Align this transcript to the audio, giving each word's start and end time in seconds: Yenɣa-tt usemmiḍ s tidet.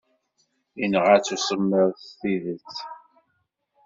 Yenɣa-tt 0.79 1.35
usemmiḍ 1.35 1.91
s 2.07 2.09
tidet. 2.19 2.75